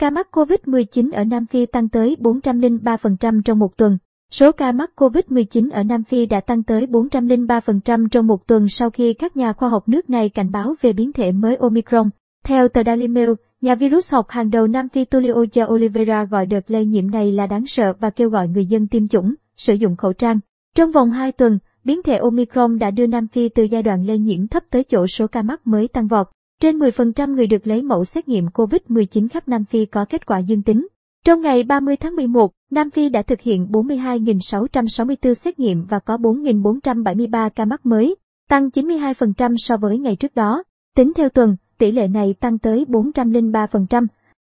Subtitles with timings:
[0.00, 3.98] Ca mắc COVID-19 ở Nam Phi tăng tới 403% trong một tuần.
[4.30, 8.90] Số ca mắc COVID-19 ở Nam Phi đã tăng tới 403% trong một tuần sau
[8.90, 12.10] khi các nhà khoa học nước này cảnh báo về biến thể mới Omicron.
[12.44, 16.46] Theo tờ Daily Mail, nhà virus học hàng đầu Nam Phi Tulio de Oliveira gọi
[16.46, 19.74] đợt lây nhiễm này là đáng sợ và kêu gọi người dân tiêm chủng, sử
[19.74, 20.38] dụng khẩu trang.
[20.76, 24.18] Trong vòng 2 tuần, biến thể Omicron đã đưa Nam Phi từ giai đoạn lây
[24.18, 26.26] nhiễm thấp tới chỗ số ca mắc mới tăng vọt.
[26.60, 30.38] Trên 10% người được lấy mẫu xét nghiệm COVID-19 khắp Nam Phi có kết quả
[30.38, 30.86] dương tính.
[31.24, 36.16] Trong ngày 30 tháng 11, Nam Phi đã thực hiện 42.664 xét nghiệm và có
[36.16, 38.16] 4.473 ca mắc mới,
[38.48, 40.62] tăng 92% so với ngày trước đó.
[40.96, 44.06] Tính theo tuần, tỷ lệ này tăng tới 403%.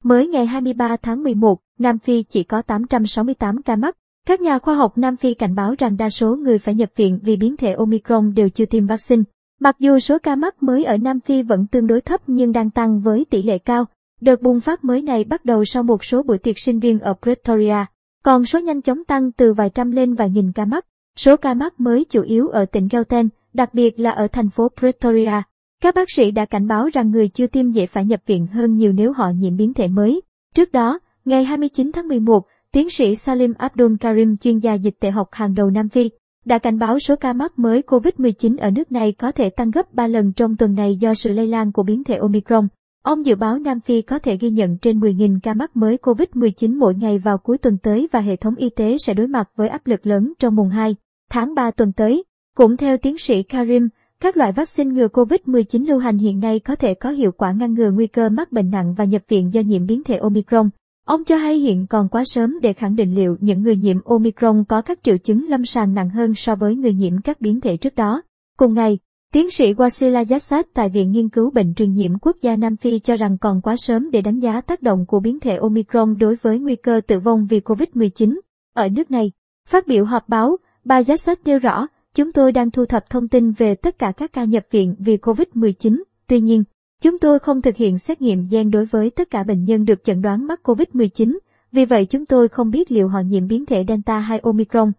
[0.04, 3.98] Mới ngày 23 tháng 11, Nam Phi chỉ có 868 ca mắc.
[4.28, 7.20] Các nhà khoa học Nam Phi cảnh báo rằng đa số người phải nhập viện
[7.24, 9.24] vì biến thể Omicron đều chưa tiêm vaccine.
[9.64, 12.70] Mặc dù số ca mắc mới ở Nam Phi vẫn tương đối thấp nhưng đang
[12.70, 13.86] tăng với tỷ lệ cao.
[14.22, 17.14] Đợt bùng phát mới này bắt đầu sau một số buổi tiệc sinh viên ở
[17.22, 17.86] Pretoria,
[18.24, 20.86] còn số nhanh chóng tăng từ vài trăm lên vài nghìn ca mắc.
[21.18, 24.68] Số ca mắc mới chủ yếu ở tỉnh Gauteng, đặc biệt là ở thành phố
[24.80, 25.42] Pretoria.
[25.82, 28.76] Các bác sĩ đã cảnh báo rằng người chưa tiêm dễ phải nhập viện hơn
[28.76, 30.22] nhiều nếu họ nhiễm biến thể mới.
[30.56, 35.12] Trước đó, ngày 29 tháng 11, tiến sĩ Salim Abdul Karim, chuyên gia dịch tệ
[35.12, 36.10] học hàng đầu Nam Phi,
[36.46, 39.94] đã cảnh báo số ca mắc mới COVID-19 ở nước này có thể tăng gấp
[39.94, 42.68] 3 lần trong tuần này do sự lây lan của biến thể Omicron.
[43.04, 46.80] Ông dự báo Nam Phi có thể ghi nhận trên 10.000 ca mắc mới COVID-19
[46.80, 49.68] mỗi ngày vào cuối tuần tới và hệ thống y tế sẽ đối mặt với
[49.68, 50.96] áp lực lớn trong mùng 2
[51.30, 52.24] tháng 3 tuần tới.
[52.58, 53.90] Cũng theo tiến sĩ Karim,
[54.20, 57.74] các loại vaccine ngừa COVID-19 lưu hành hiện nay có thể có hiệu quả ngăn
[57.74, 60.70] ngừa nguy cơ mắc bệnh nặng và nhập viện do nhiễm biến thể Omicron.
[61.12, 64.64] Ông cho hay hiện còn quá sớm để khẳng định liệu những người nhiễm Omicron
[64.64, 67.78] có các triệu chứng lâm sàng nặng hơn so với người nhiễm các biến thể
[67.78, 68.22] trước đó.
[68.58, 69.00] Cùng ngày,
[69.34, 73.00] tiến sĩ Wasila Yassad tại Viện Nghiên cứu Bệnh truyền nhiễm quốc gia Nam Phi
[73.00, 76.36] cho rằng còn quá sớm để đánh giá tác động của biến thể Omicron đối
[76.36, 78.40] với nguy cơ tử vong vì COVID-19.
[78.74, 79.32] Ở nước này,
[79.68, 83.52] phát biểu họp báo, bà Yassad nêu rõ, chúng tôi đang thu thập thông tin
[83.52, 86.02] về tất cả các ca nhập viện vì COVID-19.
[86.28, 86.64] Tuy nhiên,
[87.02, 90.04] Chúng tôi không thực hiện xét nghiệm gen đối với tất cả bệnh nhân được
[90.04, 91.38] chẩn đoán mắc COVID-19,
[91.72, 94.92] vì vậy chúng tôi không biết liệu họ nhiễm biến thể Delta hay Omicron.